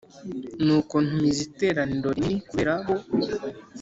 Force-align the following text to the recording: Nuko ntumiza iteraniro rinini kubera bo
Nuko 0.63 0.95
ntumiza 1.05 1.41
iteraniro 1.49 2.09
rinini 2.15 2.41
kubera 2.49 2.73
bo 2.83 2.95